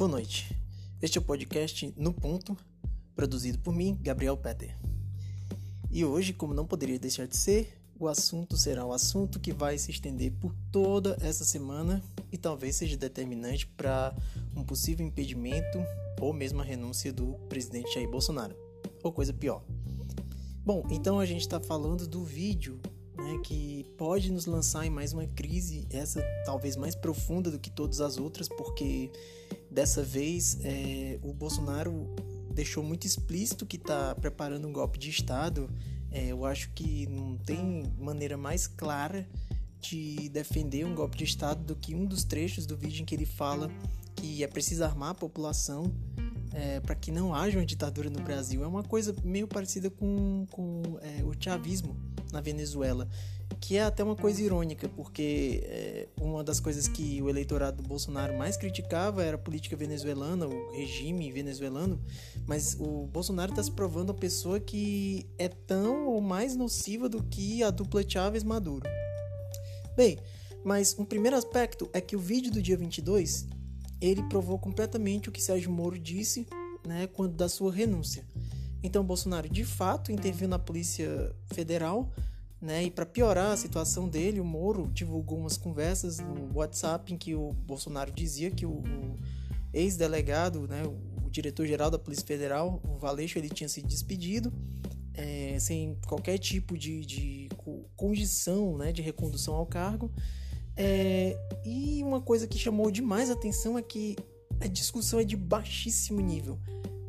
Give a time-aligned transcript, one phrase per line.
[0.00, 0.56] Boa noite.
[1.02, 2.56] Este é o podcast No Ponto,
[3.14, 4.74] produzido por mim, Gabriel Peter.
[5.90, 9.76] E hoje, como não poderia deixar de ser, o assunto será o assunto que vai
[9.76, 12.02] se estender por toda essa semana
[12.32, 14.16] e talvez seja determinante para
[14.56, 15.78] um possível impedimento
[16.18, 18.56] ou mesmo a renúncia do presidente Jair Bolsonaro,
[19.02, 19.62] ou coisa pior.
[20.64, 22.80] Bom, então a gente está falando do vídeo
[23.18, 27.70] né, que pode nos lançar em mais uma crise, essa talvez mais profunda do que
[27.70, 29.12] todas as outras, porque
[29.70, 32.08] dessa vez é, o Bolsonaro
[32.52, 35.70] deixou muito explícito que está preparando um golpe de Estado.
[36.10, 39.28] É, eu acho que não tem maneira mais clara
[39.80, 43.14] de defender um golpe de Estado do que um dos trechos do vídeo em que
[43.14, 43.70] ele fala
[44.14, 45.90] que é preciso armar a população
[46.52, 48.62] é, para que não haja uma ditadura no Brasil.
[48.64, 51.96] É uma coisa meio parecida com, com é, o chavismo
[52.32, 53.08] na Venezuela,
[53.60, 57.88] que é até uma coisa irônica, porque é, uma das coisas que o eleitorado do
[57.88, 62.00] Bolsonaro mais criticava era a política venezuelana, o regime venezuelano,
[62.46, 67.22] mas o Bolsonaro está se provando uma pessoa que é tão ou mais nociva do
[67.22, 68.88] que a dupla Chávez-Maduro.
[69.96, 70.18] Bem,
[70.64, 73.46] mas um primeiro aspecto é que o vídeo do dia 22
[74.00, 76.46] ele provou completamente o que Sérgio Moro disse
[76.86, 78.24] né, quando da sua renúncia.
[78.82, 82.10] Então Bolsonaro de fato interviu na Polícia Federal,
[82.60, 82.84] né?
[82.84, 87.34] E para piorar a situação dele, o Moro divulgou umas conversas no WhatsApp em que
[87.34, 89.16] o Bolsonaro dizia que o, o
[89.72, 94.52] ex-delegado, né, o, diretor-geral da Polícia Federal, o Valeixo, ele tinha se despedido
[95.14, 97.48] é, sem qualquer tipo de, de
[97.94, 100.10] condição, né, de recondução ao cargo.
[100.76, 104.16] É, e uma coisa que chamou demais a atenção é que
[104.60, 106.58] a discussão é de baixíssimo nível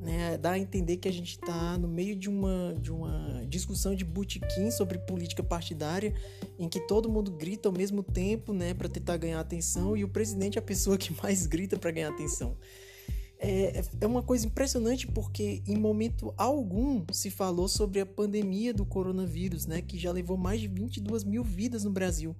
[0.02, 3.94] né, dá a entender que a gente está no meio de uma, de uma discussão
[3.94, 6.14] de botequim sobre política partidária,
[6.58, 10.10] em que todo mundo grita ao mesmo tempo né, para tentar ganhar atenção e o
[10.10, 12.58] presidente é a pessoa que mais grita para ganhar atenção.
[13.38, 18.86] É, é uma coisa impressionante porque em momento algum se falou sobre a pandemia do
[18.86, 22.36] coronavírus, né, que já levou mais de 22 mil vidas no Brasil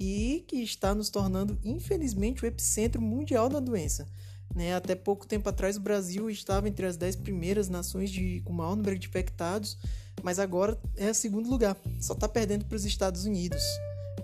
[0.00, 4.08] e que está nos tornando, infelizmente, o epicentro mundial da doença.
[4.54, 4.74] Né?
[4.74, 8.74] Até pouco tempo atrás, o Brasil estava entre as 10 primeiras nações de, com maior
[8.74, 9.76] número de infectados,
[10.22, 13.62] mas agora é segundo lugar, só está perdendo para os Estados Unidos.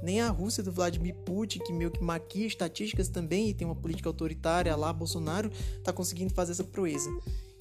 [0.03, 3.75] Nem a Rússia do Vladimir Putin, que meio que maquia estatísticas também e tem uma
[3.75, 7.11] política autoritária lá, Bolsonaro, está conseguindo fazer essa proeza.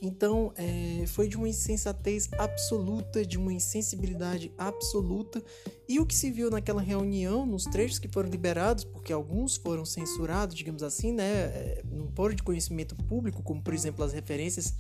[0.06, 5.44] Então, é, foi de uma insensatez absoluta, de uma insensibilidade absoluta.
[5.90, 9.84] E o que se viu naquela reunião, nos trechos que foram liberados, porque alguns foram
[9.84, 14.76] censurados, digamos assim, né, é, não foram de conhecimento público, como por exemplo as referências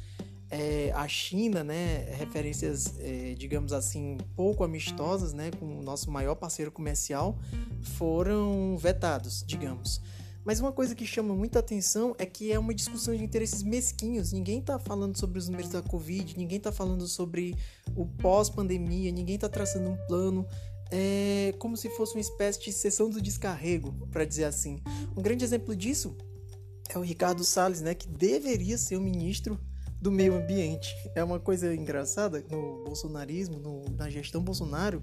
[0.51, 6.35] é, à China, né, referências, é, digamos assim, pouco amistosas, né, com o nosso maior
[6.35, 7.37] parceiro comercial,
[7.81, 10.01] foram vetados, digamos.
[10.45, 14.31] Mas uma coisa que chama muita atenção é que é uma discussão de interesses mesquinhos.
[14.31, 17.56] Ninguém está falando sobre os números da Covid, ninguém está falando sobre
[17.95, 20.45] o pós-pandemia, ninguém está traçando um plano.
[20.91, 24.79] É como se fosse uma espécie de sessão do descarrego, para dizer assim.
[25.17, 26.16] Um grande exemplo disso
[26.89, 29.59] é o Ricardo Salles, né, que deveria ser o ministro
[30.00, 30.95] do meio ambiente.
[31.16, 35.01] É uma coisa engraçada no bolsonarismo, no, na gestão Bolsonaro,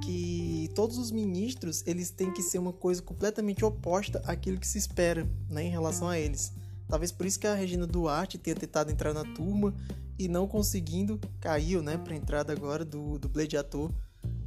[0.00, 4.78] que todos os ministros eles têm que ser uma coisa completamente oposta àquilo que se
[4.78, 6.52] espera né, em relação a eles.
[6.88, 9.74] Talvez por isso que a Regina Duarte tenha tentado entrar na turma
[10.18, 13.92] e não conseguindo, caiu né, para a entrada agora do, do Blade ator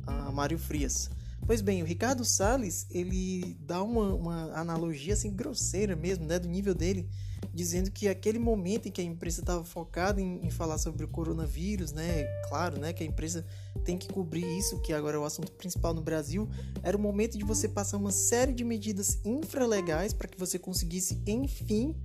[0.05, 1.09] a Mário Frias.
[1.45, 6.47] Pois bem, o Ricardo Salles ele dá uma, uma analogia assim grosseira mesmo, né, do
[6.47, 7.07] nível dele,
[7.53, 11.07] dizendo que aquele momento em que a imprensa estava focada em, em, falar sobre o
[11.07, 13.45] coronavírus, né, claro, né, que a imprensa
[13.83, 16.49] tem que cobrir isso, que agora é o assunto principal no Brasil,
[16.81, 21.21] era o momento de você passar uma série de medidas infralegais para que você conseguisse,
[21.27, 21.95] enfim,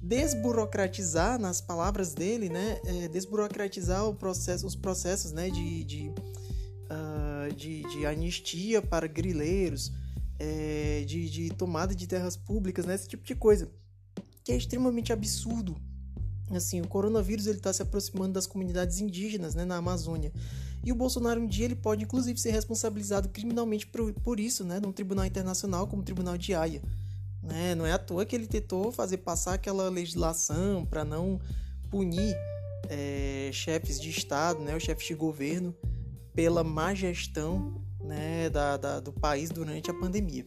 [0.00, 6.12] desburocratizar, nas palavras dele, né, é, desburocratizar processo, os processos, né, de, de,
[6.90, 9.92] uh, de, de anistia para grileiros,
[10.38, 13.70] é, de, de tomada de terras públicas, né, esse tipo de coisa
[14.44, 15.76] que é extremamente absurdo.
[16.50, 20.32] Assim, o coronavírus ele está se aproximando das comunidades indígenas, né, na Amazônia.
[20.84, 24.78] E o Bolsonaro um dia ele pode inclusive ser responsabilizado criminalmente por, por isso, né,
[24.78, 26.80] num tribunal internacional como o Tribunal de Haia.
[27.42, 27.74] Né?
[27.74, 31.40] Não é à toa que ele tentou fazer passar aquela legislação para não
[31.90, 32.36] punir
[32.88, 35.74] é, chefes de Estado, né, os chefes de governo,
[36.36, 40.46] pela má gestão né, da, da, do país durante a pandemia.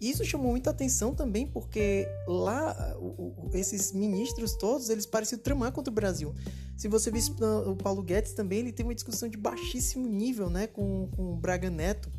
[0.00, 2.76] Isso chamou muita atenção também porque lá
[3.54, 6.34] esses ministros todos eles pareciam tramar contra o Brasil.
[6.76, 7.20] Se você vê
[7.66, 11.36] o Paulo Guedes também, ele tem uma discussão de baixíssimo nível, né, com, com o
[11.36, 12.10] Braga Neto,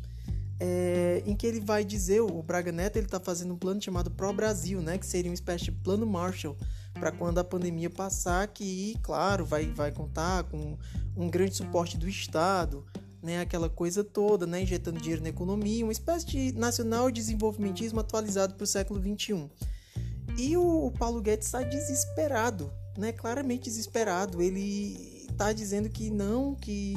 [0.58, 4.10] é, em que ele vai dizer, o Braga Neto ele está fazendo um plano chamado
[4.10, 6.56] Pro Brasil, né, que seria uma espécie de plano Marshall
[6.94, 10.78] para quando a pandemia passar, que, claro, vai, vai contar com
[11.14, 12.84] um grande suporte do Estado,
[13.24, 18.54] né, aquela coisa toda, né, injetando dinheiro na economia, uma espécie de nacional desenvolvimentismo atualizado
[18.54, 19.50] para o século XXI.
[20.36, 24.42] E o, o Paulo Guedes está desesperado, né, claramente desesperado.
[24.42, 26.94] Ele está dizendo que não, que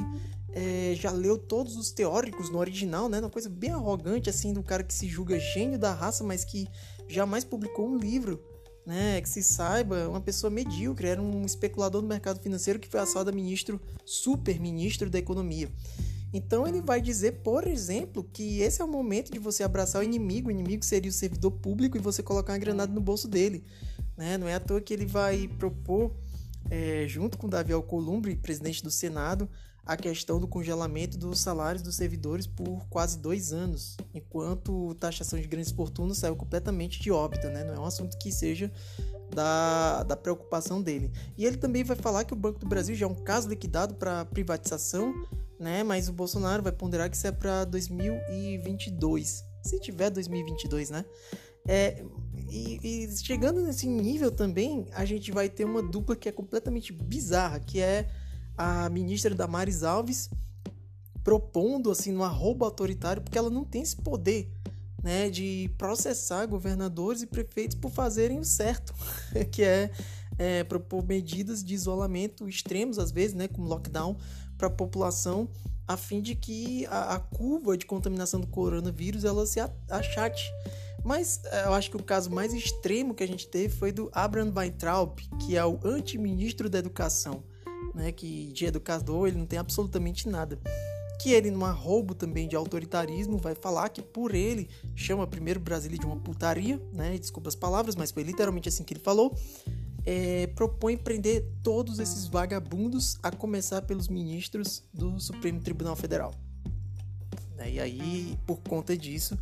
[0.52, 3.20] é, já leu todos os teóricos no original, né?
[3.20, 6.68] Uma coisa bem arrogante, assim, do cara que se julga gênio da raça, mas que
[7.08, 8.42] jamais publicou um livro,
[8.84, 9.20] né?
[9.20, 13.30] Que se saiba, uma pessoa medíocre, era um especulador do mercado financeiro que foi assado
[13.30, 15.70] a ministro, super ministro da economia.
[16.32, 20.04] Então ele vai dizer, por exemplo, que esse é o momento de você abraçar o
[20.04, 23.64] inimigo, o inimigo seria o servidor público e você colocar uma granada no bolso dele.
[24.16, 24.36] Né?
[24.36, 26.12] Não é à toa que ele vai propor,
[26.70, 29.48] é, junto com Davi Alcolumbre, presidente do Senado,
[29.88, 35.46] a questão do congelamento dos salários dos servidores por quase dois anos, enquanto taxação de
[35.46, 37.64] grandes fortunas saiu completamente de órbita, né?
[37.64, 38.70] Não é um assunto que seja
[39.34, 41.10] da, da preocupação dele.
[41.38, 43.94] E ele também vai falar que o Banco do Brasil já é um caso liquidado
[43.94, 45.14] para privatização,
[45.58, 45.82] né?
[45.82, 51.04] Mas o Bolsonaro vai ponderar que isso é para 2022, se tiver 2022, né?
[51.66, 52.02] É,
[52.50, 56.92] e, e, chegando nesse nível também, a gente vai ter uma dupla que é completamente
[56.92, 58.08] bizarra, que é
[58.56, 60.30] a ministra Damares Alves
[61.22, 64.50] propondo assim um arroba autoritário, porque ela não tem esse poder
[65.02, 68.94] né, de processar governadores e prefeitos por fazerem o certo,
[69.52, 69.90] que é,
[70.38, 74.16] é, propor medidas de isolamento extremos, às vezes, né, como lockdown,
[74.58, 75.48] para a população,
[75.86, 80.44] a fim de que a, a, curva de contaminação do coronavírus ela se achate.
[81.02, 84.10] Mas é, eu acho que o caso mais extremo que a gente teve foi do
[84.12, 85.16] Abraham Weintraub,
[85.46, 87.42] que é o anti-ministro da Educação
[87.98, 90.58] né, que de educador ele não tem absolutamente nada.
[91.20, 95.98] Que ele, num arrobo também de autoritarismo, vai falar que por ele chama primeiro Brasília
[95.98, 97.18] de uma putaria, né?
[97.18, 99.36] Desculpa as palavras, mas foi literalmente assim que ele falou.
[100.10, 106.32] É, propõe prender todos esses vagabundos, a começar pelos ministros do Supremo Tribunal Federal.
[107.56, 109.36] Né, e aí, por conta disso,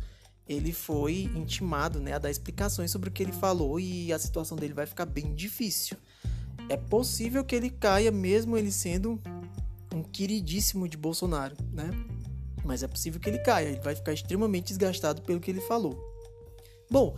[0.45, 4.57] ele foi intimado né, a dar explicações sobre o que ele falou e a situação
[4.57, 5.95] dele vai ficar bem difícil
[6.69, 9.19] é possível que ele caia mesmo ele sendo
[9.93, 11.89] um queridíssimo de Bolsonaro, né?
[12.63, 15.97] Mas é possível que ele caia, ele vai ficar extremamente desgastado pelo que ele falou.
[16.89, 17.15] Bom,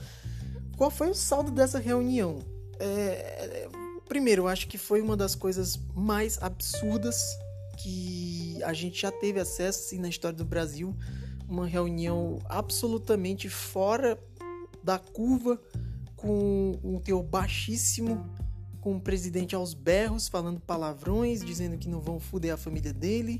[0.77, 2.39] qual foi o saldo dessa reunião?
[2.79, 3.67] É,
[4.07, 7.37] primeiro, eu acho que foi uma das coisas mais absurdas
[7.77, 10.95] que a gente já teve acesso assim, na história do Brasil.
[11.47, 14.17] Uma reunião absolutamente fora
[14.83, 15.59] da curva,
[16.15, 18.29] com um teor baixíssimo
[18.81, 23.39] com o presidente aos berros, falando palavrões, dizendo que não vão fuder a família dele,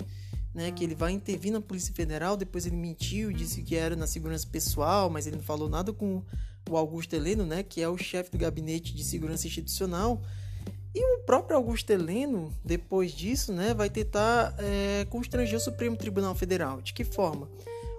[0.53, 2.35] né, que ele vai intervir na Polícia Federal.
[2.35, 6.23] Depois ele mentiu, disse que era na segurança pessoal, mas ele não falou nada com
[6.69, 10.21] o Augusto Heleno, né, que é o chefe do gabinete de segurança institucional.
[10.93, 16.33] E o próprio Augusto Heleno, depois disso, né, vai tentar é, constranger o Supremo Tribunal
[16.33, 16.81] Federal.
[16.81, 17.47] De que forma?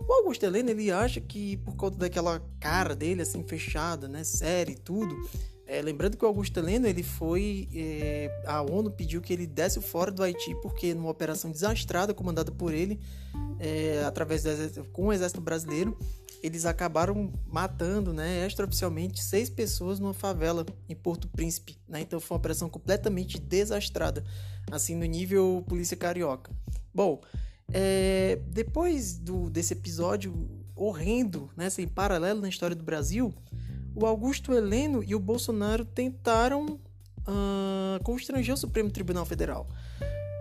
[0.08, 4.72] O Augusto Heleno, ele acha que por conta daquela cara dele, assim, fechada, né, séria
[4.72, 5.14] e tudo,
[5.70, 7.68] é, lembrando que o Augusto Heleno, ele foi.
[7.72, 12.50] É, a ONU pediu que ele desse fora do Haiti, porque numa operação desastrada comandada
[12.50, 12.98] por ele,
[13.60, 15.96] é, através do com o exército brasileiro,
[16.42, 21.78] eles acabaram matando, né, extraoficialmente, seis pessoas numa favela em Porto Príncipe.
[21.86, 22.00] Né?
[22.00, 24.24] Então foi uma operação completamente desastrada,
[24.72, 26.50] assim, no nível polícia carioca.
[26.92, 27.20] Bom,
[27.72, 30.34] é, depois do, desse episódio
[30.74, 33.32] horrendo, né, sem paralelo na história do Brasil
[34.00, 39.68] o Augusto Heleno e o Bolsonaro tentaram uh, constranger o Supremo Tribunal Federal.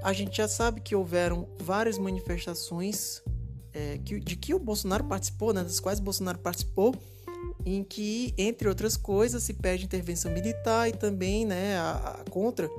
[0.01, 3.21] A gente já sabe que houveram várias manifestações
[3.73, 6.95] é, que, de que o Bolsonaro participou, né, das quais o Bolsonaro participou,
[7.65, 12.69] em que, entre outras coisas, se pede intervenção militar e também né, a, a contra,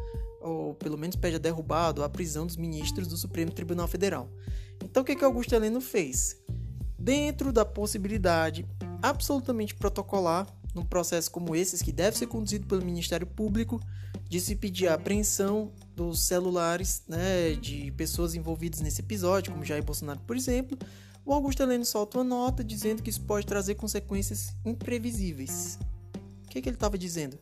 [0.40, 4.30] ou pelo menos pede a derrubada, a prisão dos ministros do Supremo Tribunal Federal.
[4.82, 6.40] Então, o que, que Augusto Heleno fez?
[6.98, 8.66] Dentro da possibilidade
[9.02, 13.80] absolutamente protocolar num processo como esse, que deve ser conduzido pelo Ministério Público,
[14.28, 19.82] de se pedir a apreensão dos celulares né, de pessoas envolvidas nesse episódio, como Jair
[19.82, 20.78] Bolsonaro, por exemplo,
[21.24, 25.78] o Augusto Heleno solta uma nota dizendo que isso pode trazer consequências imprevisíveis.
[26.44, 27.38] O que, que ele estava dizendo?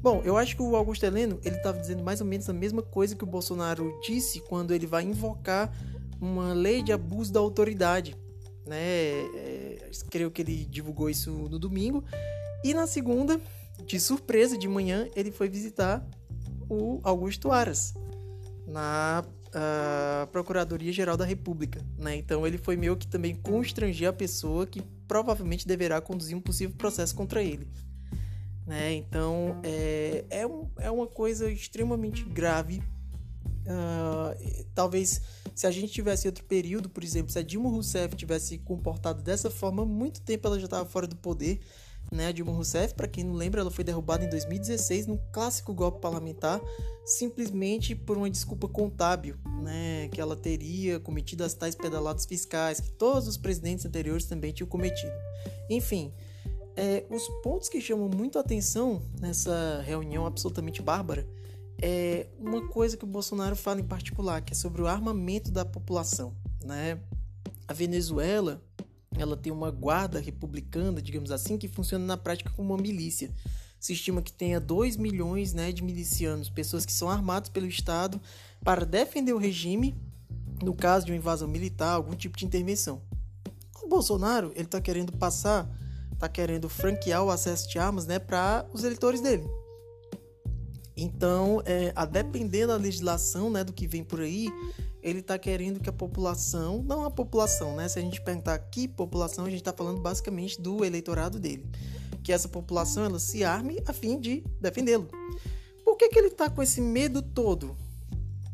[0.00, 2.82] Bom, eu acho que o Augusto Heleno ele estava dizendo mais ou menos a mesma
[2.82, 5.72] coisa que o Bolsonaro disse quando ele vai invocar
[6.20, 8.16] uma lei de abuso da autoridade.
[8.64, 8.76] Né?
[9.34, 12.04] É, creio que ele divulgou isso no domingo
[12.64, 13.40] e na segunda,
[13.86, 16.04] de surpresa, de manhã, ele foi visitar
[16.68, 17.94] o Augusto Aras
[18.66, 21.84] na uh, Procuradoria-Geral da República.
[21.96, 22.16] Né?
[22.16, 26.74] Então ele foi meio que também constranger a pessoa que provavelmente deverá conduzir um possível
[26.76, 27.66] processo contra ele.
[28.66, 28.94] Né?
[28.94, 32.82] Então é, é, um, é uma coisa extremamente grave.
[33.64, 35.20] Uh, talvez
[35.54, 39.50] se a gente tivesse outro período, por exemplo, se a Dilma Rousseff tivesse comportado dessa
[39.50, 41.60] forma, muito tempo ela já estava fora do poder.
[42.10, 42.28] Né?
[42.28, 46.00] A Dilma Rousseff, para quem não lembra, ela foi derrubada em 2016 num clássico golpe
[46.00, 46.60] parlamentar,
[47.04, 50.08] simplesmente por uma desculpa contábil, né?
[50.08, 54.68] que ela teria cometido as tais pedaladas fiscais que todos os presidentes anteriores também tinham
[54.68, 55.12] cometido.
[55.68, 56.12] Enfim,
[56.76, 61.28] é, os pontos que chamam muito a atenção nessa reunião absolutamente bárbara
[61.80, 65.64] é uma coisa que o Bolsonaro fala em particular, que é sobre o armamento da
[65.64, 66.34] população.
[66.64, 67.00] Né?
[67.66, 68.62] A Venezuela
[69.16, 73.30] ela tem uma guarda republicana, digamos assim, que funciona na prática como uma milícia.
[73.80, 78.20] Se estima que tenha 2 milhões né, de milicianos, pessoas que são armados pelo Estado
[78.62, 79.96] para defender o regime
[80.62, 83.00] no caso de uma invasão militar, algum tipo de intervenção.
[83.82, 85.70] O Bolsonaro ele está querendo passar,
[86.12, 89.48] está querendo franquear o acesso de armas né, para os eleitores dele.
[90.96, 94.48] Então, é, a depender da legislação né, do que vem por aí,
[95.08, 97.88] ele está querendo que a população, não a população, né?
[97.88, 101.66] Se a gente perguntar que população, a gente está falando basicamente do eleitorado dele.
[102.22, 105.08] Que essa população ela se arme a fim de defendê-lo.
[105.84, 107.76] Por que, que ele está com esse medo todo?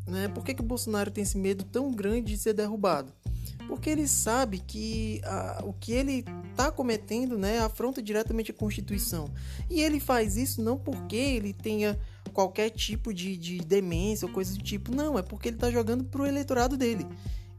[0.07, 0.27] Né?
[0.29, 3.11] Por que, que o Bolsonaro tem esse medo tão grande de ser derrubado?
[3.67, 9.29] Porque ele sabe que a, o que ele está cometendo né, afronta diretamente a Constituição.
[9.69, 11.99] E ele faz isso não porque ele tenha
[12.35, 14.93] qualquer tipo de, de demência ou coisa do tipo.
[14.93, 17.07] Não, é porque ele está jogando para o eleitorado dele.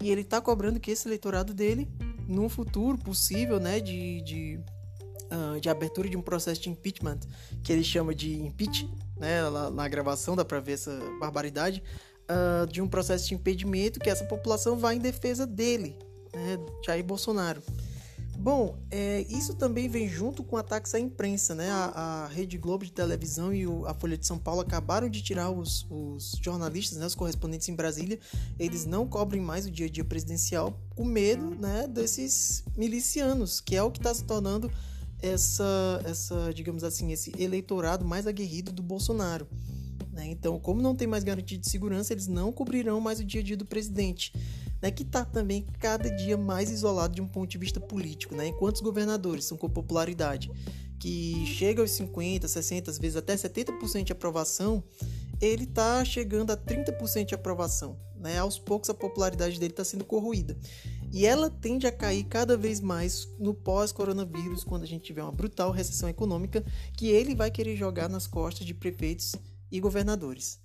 [0.02, 1.88] E ele está cobrando que esse eleitorado dele,
[2.28, 4.60] num futuro possível, né, de, de,
[5.32, 7.20] uh, de abertura de um processo de impeachment,
[7.64, 11.82] que ele chama de impeach, né, lá, na gravação dá para ver essa barbaridade,
[12.30, 15.98] uh, de um processo de impedimento que essa população vai em defesa dele,
[16.34, 17.62] né, Jair Bolsonaro.
[18.38, 21.70] Bom, é, isso também vem junto com ataques à imprensa, né?
[21.70, 25.22] A, a Rede Globo de televisão e o, a Folha de São Paulo acabaram de
[25.22, 28.18] tirar os, os jornalistas, né, os correspondentes em Brasília.
[28.58, 33.74] Eles não cobrem mais o dia a dia presidencial com medo, né, desses milicianos, que
[33.74, 34.70] é o que está se tornando
[35.20, 39.48] essa, essa, digamos assim, esse eleitorado mais aguerrido do Bolsonaro.
[40.12, 40.26] Né?
[40.26, 43.44] Então, como não tem mais garantia de segurança, eles não cobrirão mais o dia a
[43.44, 44.32] dia do presidente
[44.80, 48.48] né, que está também cada dia mais isolado de um ponto de vista político, né,
[48.48, 50.50] enquanto os governadores são com popularidade
[50.98, 54.82] que chega aos 50, 60, às vezes até 70% de aprovação,
[55.40, 57.98] ele está chegando a 30% de aprovação.
[58.18, 58.38] Né?
[58.38, 60.56] Aos poucos a popularidade dele está sendo corroída.
[61.12, 65.32] E ela tende a cair cada vez mais no pós-coronavírus, quando a gente tiver uma
[65.32, 66.64] brutal recessão econômica,
[66.96, 69.34] que ele vai querer jogar nas costas de prefeitos
[69.70, 70.58] e governadores.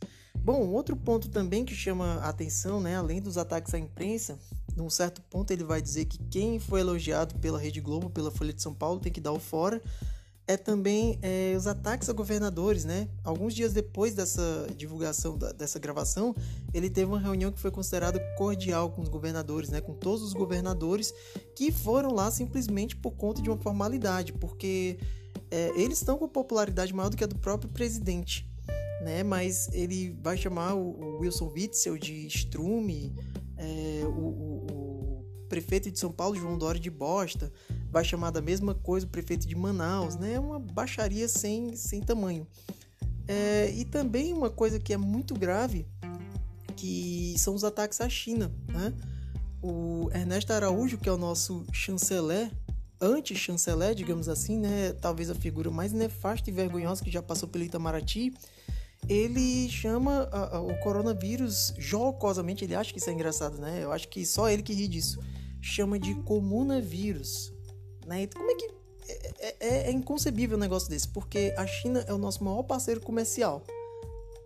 [0.44, 4.40] Bom, outro ponto também que chama a atenção, né, além dos ataques à imprensa,
[4.76, 8.52] num certo ponto ele vai dizer que quem foi elogiado pela Rede Globo, pela Folha
[8.52, 9.80] de São Paulo, tem que dar o fora.
[10.48, 13.08] É também é, os ataques a governadores, né?
[13.24, 16.36] Alguns dias depois dessa divulgação, da, dessa gravação,
[16.74, 19.80] ele teve uma reunião que foi considerada cordial com os governadores, né?
[19.80, 21.14] Com todos os governadores
[21.56, 24.98] que foram lá simplesmente por conta de uma formalidade, porque
[25.52, 28.50] é, eles estão com popularidade maior do que a do próprio presidente
[29.01, 29.24] né?
[29.24, 33.13] Mas ele vai chamar o, Wilson Witzel de Strume,
[33.58, 37.51] é, o, o, o, prefeito de São Paulo, João Dória, de bosta,
[37.89, 40.34] vai chamar da mesma coisa o prefeito de Manaus, né?
[40.34, 42.48] É uma baixaria sem, sem tamanho.
[43.27, 45.86] É, e também uma coisa que é muito grave,
[46.75, 48.93] que são os ataques à China, né?
[49.62, 52.51] O Ernesto Araújo, que é o nosso chanceler,
[53.00, 54.93] anti-chanceler, digamos assim, né?
[54.93, 58.34] Talvez a figura mais nefasta e vergonhosa que já passou pelo Itamaraty,
[59.08, 63.84] ele chama a, a, o coronavírus jocosamente, ele acha que isso é engraçado, né?
[63.84, 65.20] Eu acho que só ele que ri disso.
[65.62, 67.53] Chama de comunavírus.
[68.05, 68.27] Né?
[68.27, 68.72] Como é que.
[69.08, 72.63] É, é, é, é inconcebível um negócio desse, porque a China é o nosso maior
[72.63, 73.63] parceiro comercial,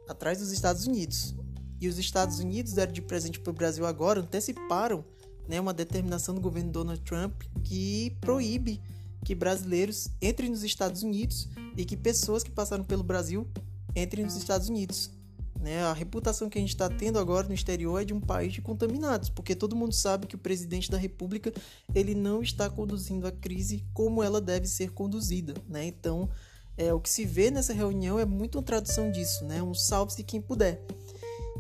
[0.07, 1.35] atrás dos Estados Unidos.
[1.79, 5.03] E os Estados Unidos deram de presente para o Brasil agora, anteciparam
[5.47, 8.81] né, uma determinação do governo Donald Trump que proíbe
[9.24, 13.47] que brasileiros entrem nos Estados Unidos e que pessoas que passaram pelo Brasil
[13.96, 15.12] entre nos Estados Unidos.
[15.60, 15.82] Né?
[15.84, 18.62] A reputação que a gente está tendo agora no exterior é de um país de
[18.62, 21.52] contaminados, porque todo mundo sabe que o presidente da República
[21.94, 25.56] ele não está conduzindo a crise como ela deve ser conduzida.
[25.68, 25.86] Né?
[25.86, 26.30] Então,
[26.78, 29.64] é, o que se vê nessa reunião é muito uma tradução disso, né?
[29.64, 30.86] um salve-se quem puder.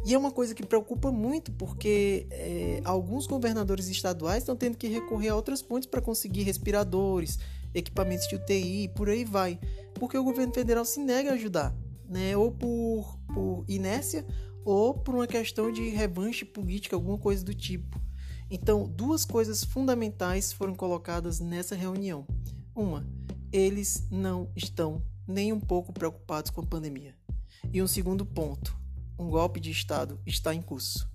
[0.05, 4.87] E é uma coisa que preocupa muito, porque é, alguns governadores estaduais estão tendo que
[4.87, 7.39] recorrer a outras fontes para conseguir respiradores,
[7.73, 9.59] equipamentos de UTI, por aí vai,
[9.95, 11.75] porque o governo federal se nega a ajudar
[12.09, 12.35] né?
[12.35, 14.25] Ou por, por inércia
[14.63, 18.01] ou por uma questão de revanche política, alguma coisa do tipo.
[18.49, 22.25] Então, duas coisas fundamentais foram colocadas nessa reunião.
[22.75, 23.05] Uma,
[23.51, 27.15] eles não estão nem um pouco preocupados com a pandemia.
[27.71, 28.75] E um segundo ponto:
[29.17, 31.09] um golpe de Estado está em curso.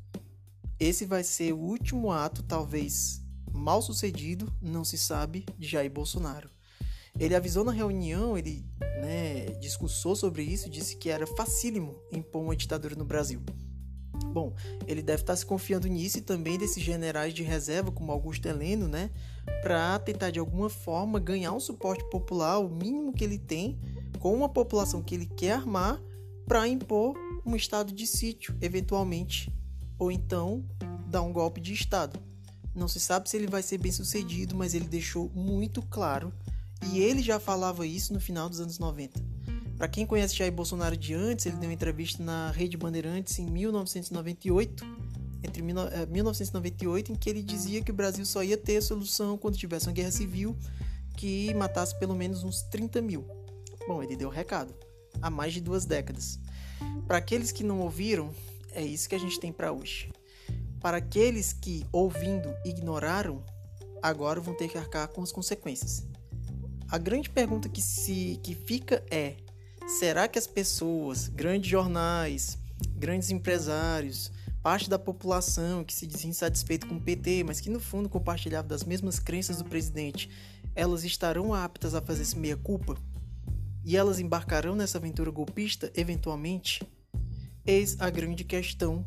[0.78, 3.20] Esse vai ser o último ato, talvez
[3.52, 6.48] mal sucedido, não se sabe, de Jair Bolsonaro.
[7.20, 8.64] Ele avisou na reunião, ele
[9.02, 13.42] né, discursou sobre isso, disse que era facílimo impor uma ditadura no Brasil.
[14.32, 14.54] Bom,
[14.86, 18.88] ele deve estar se confiando nisso e também desses generais de reserva, como Augusto Heleno,
[18.88, 19.10] né,
[19.62, 23.78] para tentar de alguma forma ganhar um suporte popular, o mínimo que ele tem,
[24.18, 26.00] com uma população que ele quer armar,
[26.46, 29.52] para impor um estado de sítio, eventualmente,
[29.98, 30.64] ou então
[31.06, 32.18] dar um golpe de Estado.
[32.74, 36.32] Não se sabe se ele vai ser bem sucedido, mas ele deixou muito claro,
[36.92, 39.30] e ele já falava isso no final dos anos 90
[39.80, 43.46] para quem conhece Jair Bolsonaro de antes, ele deu uma entrevista na Rede Bandeirantes em
[43.46, 44.84] 1998,
[45.42, 49.56] entre 1998, eh, em que ele dizia que o Brasil só ia ter solução quando
[49.56, 50.54] tivesse uma guerra civil
[51.16, 53.26] que matasse pelo menos uns 30 mil.
[53.88, 54.74] Bom, ele deu o recado
[55.22, 56.38] há mais de duas décadas.
[57.06, 58.34] Para aqueles que não ouviram,
[58.72, 60.12] é isso que a gente tem para hoje.
[60.78, 63.42] Para aqueles que, ouvindo, ignoraram,
[64.02, 66.09] agora vão ter que arcar com as consequências.
[66.90, 69.36] A grande pergunta que, se, que fica é:
[69.86, 72.58] Será que as pessoas, grandes jornais,
[72.96, 77.78] grandes empresários, parte da população que se diz insatisfeito com o PT, mas que no
[77.78, 80.28] fundo compartilhava das mesmas crenças do presidente,
[80.74, 82.96] elas estarão aptas a fazer esse meia-culpa?
[83.84, 86.82] E elas embarcarão nessa aventura golpista, eventualmente?
[87.64, 89.06] Eis a grande questão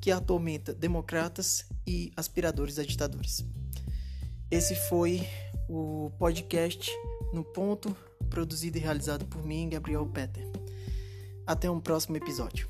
[0.00, 3.44] que atormenta democratas e aspiradores a ditadores.
[4.50, 5.26] Esse foi
[5.68, 6.90] o podcast
[7.32, 7.94] no ponto
[8.28, 10.46] produzido e realizado por mim, Gabriel Peter.
[11.46, 12.68] Até um próximo episódio.